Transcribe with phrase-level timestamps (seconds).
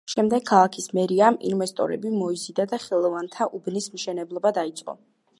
[0.11, 4.97] შემდეგ ქალაქის მერიამ ინვესტორები მოიზიდა და ხელოვანთა უბნის მშენებლობა დაიწყო.